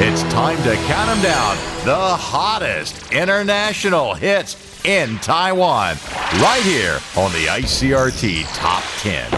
It's 0.00 0.22
time 0.32 0.56
to 0.58 0.76
count 0.86 1.08
them 1.08 1.20
down. 1.22 1.56
The 1.84 1.96
hottest 1.96 3.10
international 3.10 4.14
hits 4.14 4.80
in 4.84 5.18
Taiwan. 5.18 5.96
Right 6.34 6.62
here 6.62 7.00
on 7.16 7.32
the 7.32 7.46
ICRT 7.48 8.44
Top 8.54 8.84
10. 8.98 9.28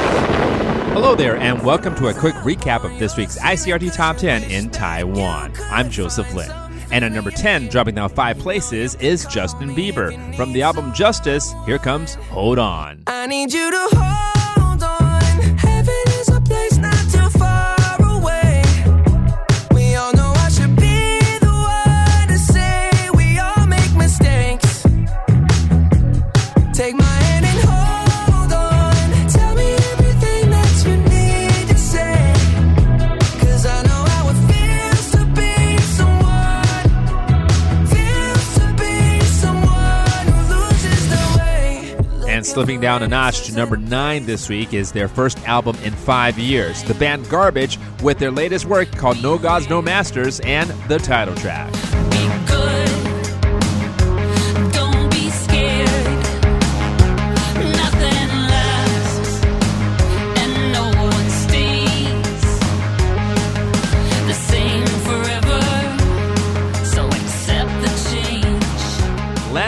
Hello 0.92 1.14
there, 1.14 1.38
and 1.38 1.62
welcome 1.62 1.94
to 1.94 2.08
a 2.08 2.14
quick 2.14 2.34
recap 2.34 2.84
of 2.84 2.98
this 2.98 3.16
week's 3.16 3.38
ICRT 3.38 3.96
Top 3.96 4.18
10 4.18 4.50
in 4.50 4.68
Taiwan. 4.68 5.54
I'm 5.70 5.88
Joseph 5.88 6.34
Lin. 6.34 6.52
And 6.92 7.06
at 7.06 7.12
number 7.12 7.30
10, 7.30 7.68
dropping 7.68 7.94
down 7.94 8.10
five 8.10 8.38
places, 8.38 8.96
is 8.96 9.24
Justin 9.24 9.74
Bieber. 9.74 10.36
From 10.36 10.52
the 10.52 10.60
album 10.60 10.92
Justice, 10.92 11.54
here 11.64 11.78
comes 11.78 12.16
Hold 12.16 12.58
On. 12.58 13.02
I 13.06 13.26
need 13.26 13.50
you 13.54 13.70
to 13.70 13.96
hold 13.96 14.39
slipping 42.50 42.80
down 42.80 43.02
a 43.02 43.08
notch 43.08 43.46
to 43.46 43.54
number 43.54 43.76
9 43.76 44.26
this 44.26 44.48
week 44.48 44.74
is 44.74 44.92
their 44.92 45.08
first 45.08 45.38
album 45.48 45.76
in 45.84 45.92
five 45.92 46.36
years. 46.38 46.82
The 46.82 46.94
band 46.94 47.28
Garbage 47.30 47.78
with 48.02 48.18
their 48.18 48.30
latest 48.30 48.66
work 48.66 48.90
called 48.90 49.22
No 49.22 49.38
Gods, 49.38 49.70
No 49.70 49.80
Masters 49.80 50.40
and 50.40 50.68
the 50.88 50.98
title 50.98 51.34
track. 51.36 51.72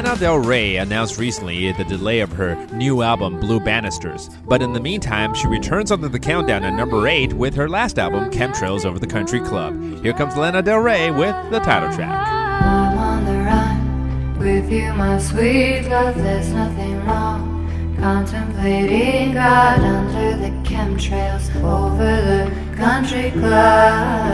Lana 0.03 0.19
Del 0.19 0.39
Rey 0.39 0.79
announced 0.79 1.17
recently 1.17 1.71
the 1.71 1.85
delay 1.85 2.19
of 2.19 2.33
her 2.33 2.57
new 2.73 3.03
album, 3.03 3.39
Blue 3.39 3.61
Banisters. 3.61 4.31
But 4.49 4.61
in 4.61 4.73
the 4.73 4.81
meantime, 4.81 5.33
she 5.33 5.47
returns 5.47 5.93
onto 5.93 6.09
the 6.09 6.19
countdown 6.19 6.65
at 6.65 6.73
number 6.75 7.07
8 7.07 7.35
with 7.35 7.55
her 7.55 7.69
last 7.69 8.01
album, 8.01 8.29
Chemtrails 8.33 8.85
Over 8.85 8.99
the 8.99 9.07
Country 9.07 9.39
Club. 9.39 10.03
Here 10.03 10.13
comes 10.13 10.37
Lana 10.37 10.61
Del 10.61 10.79
Rey 10.79 11.13
with 11.13 11.37
the 11.53 11.61
title 11.61 11.93
track. 11.95 12.27
I'm 12.27 12.99
on 12.99 13.25
the 13.25 13.33
run 13.45 14.39
with 14.41 14.73
you, 14.73 14.93
my 14.95 15.21
sweet 15.21 15.83
love. 15.83 16.17
There's 16.17 16.53
nothing 16.53 17.07
wrong. 17.07 17.97
Contemplating 18.01 19.35
God 19.35 19.79
under 19.79 20.37
the 20.37 20.51
chemtrails 20.69 21.55
over 21.63 21.97
the 22.05 22.51
country 22.77 23.31
club. 23.31 24.33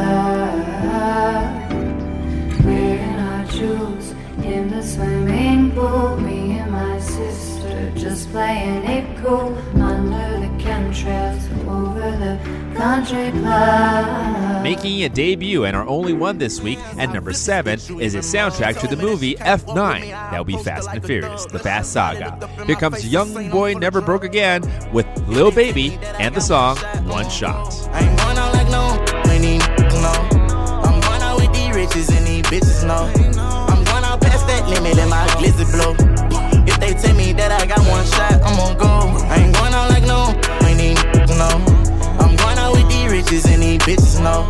Our 3.20 3.44
jewels 3.46 3.84
in 3.84 3.84
the 3.84 3.87
swimming 4.88 5.70
pool. 5.72 6.16
Me 6.16 6.58
and 6.58 6.72
my 6.72 6.98
sister 6.98 7.92
just 7.94 8.30
playing 8.30 8.84
it 8.84 9.18
cool 9.18 9.56
under 9.80 10.40
the 10.40 10.48
chemtrails 10.62 11.44
over 11.68 12.10
the 12.16 12.38
country 12.74 13.30
club. 13.40 14.62
Making 14.62 15.02
a 15.04 15.08
debut 15.08 15.64
and 15.64 15.76
our 15.76 15.86
only 15.86 16.14
one 16.14 16.38
this 16.38 16.60
week 16.60 16.78
at 16.96 17.12
number 17.12 17.32
7 17.32 17.78
is 18.00 18.14
a 18.14 18.18
soundtrack 18.18 18.80
to 18.80 18.86
the 18.86 18.96
movie 18.96 19.34
F9. 19.36 20.10
That'll 20.10 20.44
be 20.44 20.56
Fast 20.56 20.88
and 20.90 21.04
Furious, 21.04 21.44
the 21.46 21.58
Fast 21.58 21.92
Saga. 21.92 22.48
Here 22.66 22.76
comes 22.76 23.06
Young 23.06 23.50
Boy 23.50 23.74
Never 23.74 24.00
Broke 24.00 24.24
Again 24.24 24.62
with 24.92 25.06
Lil 25.28 25.50
Baby 25.50 25.98
and 26.18 26.34
the 26.34 26.40
song 26.40 26.78
One 27.06 27.28
Shot. 27.28 27.88
I 27.92 28.08
ain't 28.08 28.18
going 28.18 28.38
out 28.38 28.54
like 28.54 28.70
no, 28.70 29.30
ain't 29.30 29.44
even 29.44 30.02
no. 30.02 30.12
I'm 30.82 31.00
going 31.00 31.22
out 31.22 31.40
with 31.40 31.52
these 31.52 31.74
riches 31.74 32.08
and 32.08 32.26
these 32.26 32.44
bitches 32.44 32.86
know. 32.86 33.57
I'm 34.68 34.74
going 34.74 34.76
out 34.76 34.76
past 34.76 34.76
that 34.76 34.76
limit 34.82 34.98
and 34.98 35.10
my 35.10 35.26
glizzy 35.40 35.64
blow. 35.72 35.94
If 36.66 36.78
they 36.78 36.92
tell 36.92 37.16
me 37.16 37.32
that 37.32 37.52
I 37.52 37.66
got 37.66 37.80
one 37.88 38.04
shot, 38.04 38.32
I'm 38.44 38.56
gonna 38.56 38.78
go. 38.78 39.26
I 39.26 39.36
ain't 39.36 39.54
going 39.54 39.72
out 39.72 39.90
like 39.90 40.04
no, 40.04 40.28
ain't 40.66 40.80
even 40.80 41.38
no. 41.38 41.48
I'm 42.20 42.36
going 42.36 42.58
out 42.58 42.72
with 42.72 42.88
these 42.88 43.10
riches 43.10 43.44
and 43.46 43.62
these 43.62 43.78
bitches 43.80 44.22
know. 44.22 44.46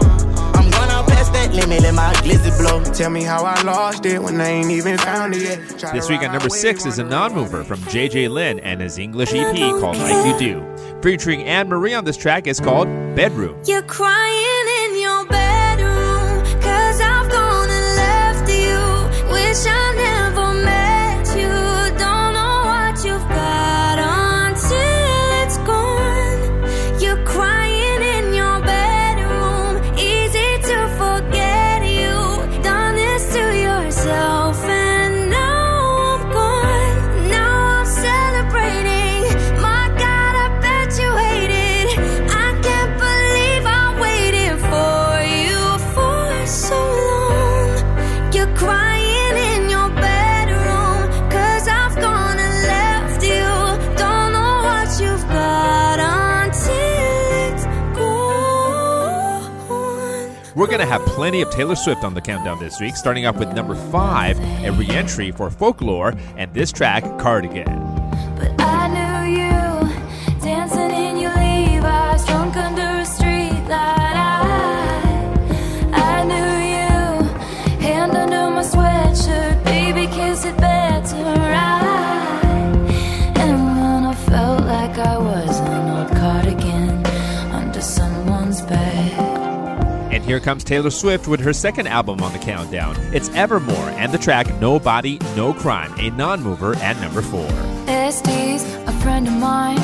I'm 0.55 0.71
going 0.71 0.91
out 0.91 1.07
past 1.07 1.33
that 1.35 1.55
limit 1.55 1.85
and 1.85 1.97
my 1.97 2.13
glizzy 2.15 2.51
blow. 2.59 2.83
Tell 2.93 3.11
me 3.11 3.23
how 3.23 3.45
I 3.45 3.63
lost 3.63 4.05
it 4.07 4.21
when 4.21 4.41
I 4.41 4.49
ain't 4.49 4.71
even 4.71 4.99
found 4.99 5.35
it 5.35 5.43
yet. 5.43 5.79
Try 5.79 5.93
This 5.93 6.09
week 6.09 6.21
ride 6.21 6.27
at 6.27 6.33
number 6.33 6.49
six 6.49 6.85
is 6.85 6.99
a 6.99 7.05
non 7.05 7.33
mover 7.35 7.63
from 7.63 7.79
JJ 7.83 8.29
Lin 8.29 8.59
and 8.61 8.81
his 8.81 8.99
English 8.99 9.33
EP 9.33 9.57
called 9.81 9.99
Like 9.99 10.27
You 10.27 10.39
Do. 10.39 11.01
Featuring 11.01 11.45
Anne 11.45 11.69
Marie 11.69 11.95
on 11.95 12.05
this 12.05 12.17
track 12.17 12.49
is 12.49 12.59
called 12.59 12.89
Bedroom. 13.15 13.63
You're 13.67 13.83
crying 13.83 14.58
We're 60.59 60.67
going 60.67 60.81
to 60.81 60.87
have 60.87 61.03
plenty 61.03 61.41
of 61.41 61.51
Taylor 61.51 61.77
Swift 61.77 62.03
on 62.03 62.15
the 62.15 62.21
countdown 62.21 62.59
this 62.59 62.81
week, 62.81 62.97
starting 62.97 63.27
off 63.27 63.37
with 63.39 63.53
number 63.53 63.77
five, 63.93 64.37
a 64.65 64.73
re 64.73 64.89
entry 64.89 65.31
for 65.31 65.53
Folklore, 65.53 66.15
and 66.37 66.53
this 66.53 66.73
track, 66.73 67.05
Cardigan. 67.21 67.88
Here 90.29 90.41
comes 90.41 90.63
Taylor 90.63 90.91
Swift 90.91 91.27
with 91.27 91.41
her 91.41 91.55
second 91.55 91.87
album 91.87 92.21
on 92.21 92.35
the 92.35 92.39
countdown. 92.39 92.95
It's 93.15 93.31
Evermore 93.31 93.89
and 93.97 94.13
the 94.13 94.19
track 94.19 94.47
Nobody, 94.61 95.19
No 95.35 95.55
Crime, 95.55 95.91
a 95.99 96.11
non 96.11 96.43
mover 96.43 96.77
at 96.77 97.01
number 97.01 97.23
four. 97.23 97.49
Este's, 97.87 98.63
a 98.87 98.93
friend 99.01 99.27
of 99.27 99.33
mine. 99.33 99.81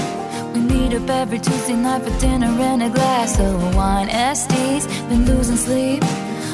We 0.52 0.60
meet 0.60 0.92
up 0.92 1.08
every 1.08 1.38
Tuesday 1.38 1.76
night 1.76 2.02
for 2.02 2.20
dinner 2.20 2.48
and 2.48 2.82
a 2.82 2.90
glass 2.90 3.40
of 3.40 3.74
wine. 3.74 4.10
Este's 4.10 4.86
been 5.08 5.24
losing 5.24 5.56
sleep. 5.56 6.04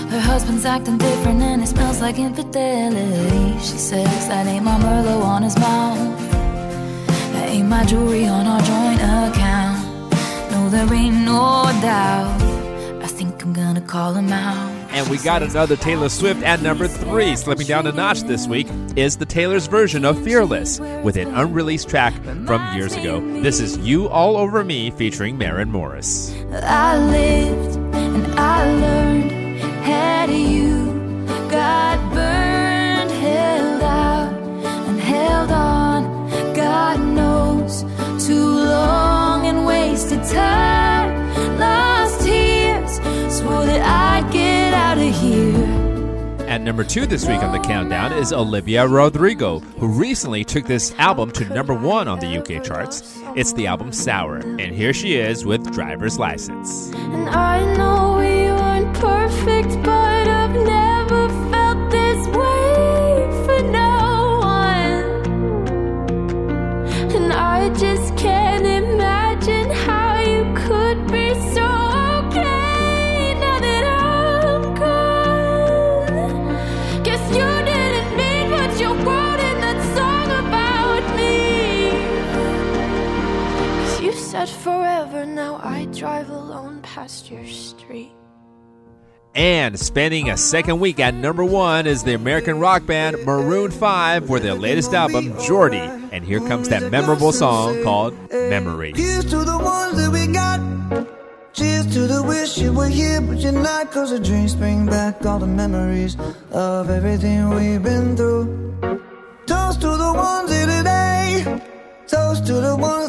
Her 0.09 0.21
husband's 0.21 0.65
acting 0.65 0.99
different 0.99 1.43
and 1.43 1.61
it 1.61 1.67
smells 1.67 2.01
like 2.01 2.17
infidelity. 2.17 3.59
She 3.59 3.77
says 3.77 4.29
that 4.29 4.47
ain't 4.47 4.65
my 4.65 4.79
Merlot 4.79 5.25
on 5.25 5.43
his 5.43 5.59
mouth. 5.59 6.31
That 7.33 7.49
ain't 7.49 7.67
my 7.67 7.85
jewelry 7.85 8.25
on 8.27 8.47
our 8.47 8.61
joint 8.61 8.90
call 13.91 14.15
him 14.15 14.33
out. 14.33 14.71
And 14.93 15.09
we 15.09 15.19
got 15.19 15.43
another 15.43 15.77
Taylor 15.77 16.09
Swift 16.09 16.43
at 16.43 16.63
number 16.63 16.87
three. 16.89 17.37
Slipping 17.37 17.67
down 17.67 17.87
a 17.87 17.93
notch 17.93 18.23
this 18.23 18.47
week 18.47 18.69
is 18.97 19.17
the 19.17 19.27
Taylor's 19.27 19.67
version 19.67 20.05
of 20.05 20.23
Fearless 20.23 20.81
with 21.03 21.17
an 21.17 21.29
unreleased 21.35 21.89
track 21.89 22.15
from 22.47 22.77
years 22.77 22.95
ago. 22.95 23.21
This 23.43 23.61
is 23.61 23.79
You 23.79 24.09
All 24.09 24.37
Over 24.37 24.65
Me 24.65 24.91
featuring 24.91 25.37
Maren 25.37 25.71
Morris. 25.71 26.35
I 26.53 26.99
lived 26.99 27.77
and 27.95 28.27
I 28.39 28.65
learned 28.65 29.00
At 46.51 46.63
number 46.63 46.83
two 46.83 47.07
this 47.07 47.29
week 47.29 47.45
on 47.45 47.53
the 47.53 47.61
countdown 47.61 48.13
is 48.13 48.33
Olivia 48.33 48.85
Rodrigo, 48.85 49.61
who 49.61 49.87
recently 49.87 50.43
took 50.43 50.67
this 50.67 50.93
album 50.99 51.31
to 51.31 51.45
number 51.45 51.75
one 51.75 52.09
on 52.09 52.19
the 52.19 52.39
UK 52.39 52.65
charts. 52.65 53.21
It's 53.37 53.53
the 53.53 53.69
album 53.69 53.93
Sour, 53.93 54.39
and 54.39 54.75
here 54.75 54.93
she 54.93 55.15
is 55.15 55.45
with 55.45 55.73
Driver's 55.73 56.19
License. 56.19 56.91
And 56.93 57.29
I 57.29 57.77
know 57.77 58.17
we 58.19 58.51
weren't 58.51 58.93
perfect, 58.97 59.60
forever, 84.91 85.25
now 85.25 85.61
I 85.63 85.85
drive 85.87 86.31
alone 86.31 86.81
past 86.83 87.31
your 87.31 87.47
street. 87.47 88.13
And 89.35 89.79
spending 89.79 90.29
a 90.29 90.37
second 90.37 90.81
week 90.81 90.99
at 90.99 91.15
number 91.15 91.45
one 91.45 91.87
is 91.87 92.03
the 92.03 92.15
American 92.15 92.59
rock 92.59 92.85
band 92.87 93.25
Maroon 93.25 93.71
5 93.71 94.29
with 94.29 94.43
their 94.43 94.55
latest 94.55 94.93
album, 94.93 95.33
Jordi. 95.35 96.09
And 96.11 96.25
here 96.25 96.41
comes 96.41 96.69
that 96.71 96.91
memorable 96.91 97.31
song 97.31 97.85
called 97.85 98.15
Memories. 98.33 98.97
Here's 98.99 99.25
to 99.27 99.45
the 99.45 99.59
ones 99.59 99.97
that 99.97 100.11
we 100.11 100.27
got. 100.33 100.59
Cheers 101.53 101.87
to 101.95 102.01
the 102.09 102.23
wish 102.25 102.59
you 102.59 102.73
were 102.73 102.89
here, 102.89 103.21
but 103.21 103.39
you're 103.39 103.53
not. 103.53 103.93
Cause 103.93 104.11
the 104.11 104.19
dreams 104.19 104.57
bring 104.57 104.87
back 104.87 105.25
all 105.25 105.39
the 105.39 105.47
memories 105.47 106.17
of 106.51 106.91
everything 106.91 107.51
we've 107.51 107.83
been 107.83 108.17
through. 108.17 108.47
Toast 109.47 109.81
to 109.83 109.91
the 109.97 110.13
ones 110.13 110.51
here 110.51 110.67
today. 110.67 111.63
Toast 112.09 112.47
to 112.47 112.55
the 112.55 112.77
ones 112.77 113.00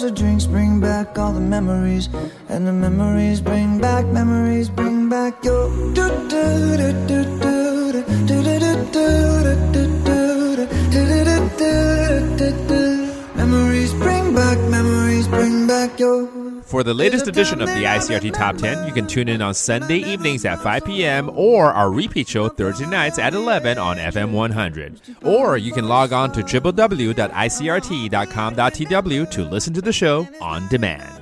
Cause 0.00 0.08
the 0.08 0.16
drinks 0.16 0.46
bring 0.46 0.80
back 0.80 1.18
all 1.18 1.30
the 1.30 1.40
memories. 1.40 2.08
And 2.48 2.66
the 2.66 2.72
memories 2.72 3.42
bring 3.42 3.78
back, 3.78 4.06
memories 4.06 4.70
bring 4.70 5.10
back 5.10 5.44
your. 5.44 5.68
Memories 13.36 13.92
bring 13.92 14.34
back, 14.34 14.58
memories 14.70 15.28
bring 15.28 15.66
back 15.66 16.00
your. 16.00 16.39
For 16.80 16.84
the 16.84 16.94
latest 16.94 17.28
edition 17.28 17.60
of 17.60 17.68
the 17.68 17.84
ICRT 17.84 18.32
Top 18.32 18.56
10, 18.56 18.86
you 18.86 18.94
can 18.94 19.06
tune 19.06 19.28
in 19.28 19.42
on 19.42 19.52
Sunday 19.52 19.98
evenings 19.98 20.46
at 20.46 20.60
5 20.60 20.86
p.m. 20.86 21.30
or 21.34 21.74
our 21.74 21.92
repeat 21.92 22.26
show 22.26 22.48
Thursday 22.48 22.86
nights 22.86 23.18
at 23.18 23.34
11 23.34 23.76
on 23.76 23.98
FM 23.98 24.32
100. 24.32 24.98
Or 25.22 25.58
you 25.58 25.74
can 25.74 25.88
log 25.88 26.14
on 26.14 26.32
to 26.32 26.40
www.icrt.com.tw 26.40 29.30
to 29.30 29.44
listen 29.44 29.74
to 29.74 29.82
the 29.82 29.92
show 29.92 30.26
on 30.40 30.66
demand. 30.68 31.19